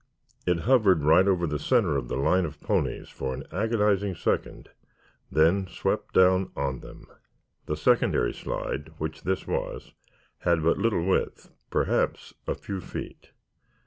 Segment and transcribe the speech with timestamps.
[0.47, 4.69] It hovered right over the center of the line of ponies for an agonizing second,
[5.31, 7.05] then swept down on them.
[7.67, 9.93] The secondary slide, which this was,
[10.39, 13.29] had but little width, perhaps a few feet.